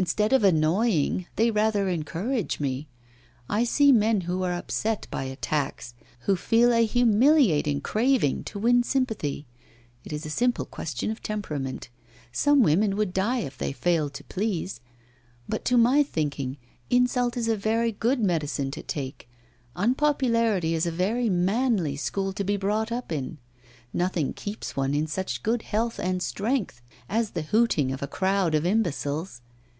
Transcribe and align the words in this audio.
Instead 0.00 0.32
of 0.32 0.44
annoying, 0.44 1.26
they 1.34 1.50
rather 1.50 1.88
encourage 1.88 2.60
me. 2.60 2.86
I 3.48 3.64
see 3.64 3.90
men 3.90 4.20
who 4.20 4.44
are 4.44 4.52
upset 4.54 5.08
by 5.10 5.24
attacks, 5.24 5.92
who 6.20 6.36
feel 6.36 6.72
a 6.72 6.86
humiliating 6.86 7.80
craving 7.80 8.44
to 8.44 8.60
win 8.60 8.84
sympathy. 8.84 9.48
It 10.04 10.12
is 10.12 10.24
a 10.24 10.30
simple 10.30 10.66
question 10.66 11.10
of 11.10 11.20
temperament; 11.20 11.88
some 12.30 12.62
women 12.62 12.94
would 12.96 13.12
die 13.12 13.40
if 13.40 13.58
they 13.58 13.72
failed 13.72 14.14
to 14.14 14.22
please. 14.22 14.80
But, 15.48 15.64
to 15.64 15.76
my 15.76 16.04
thinking, 16.04 16.58
insult 16.88 17.36
is 17.36 17.48
a 17.48 17.56
very 17.56 17.90
good 17.90 18.20
medicine 18.20 18.70
to 18.70 18.84
take; 18.84 19.28
unpopularity 19.74 20.74
is 20.74 20.86
a 20.86 20.92
very 20.92 21.28
manly 21.28 21.96
school 21.96 22.32
to 22.34 22.44
be 22.44 22.56
brought 22.56 22.92
up 22.92 23.10
in. 23.10 23.38
Nothing 23.92 24.32
keeps 24.32 24.76
one 24.76 24.94
in 24.94 25.08
such 25.08 25.42
good 25.42 25.62
health 25.62 25.98
and 25.98 26.22
strength 26.22 26.80
as 27.08 27.30
the 27.32 27.42
hooting 27.50 27.90
of 27.90 28.00
a 28.00 28.06
crowd 28.06 28.54
of 28.54 28.64
imbeciles. 28.64 29.40